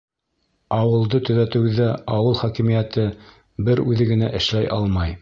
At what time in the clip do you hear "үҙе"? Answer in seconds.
3.93-4.13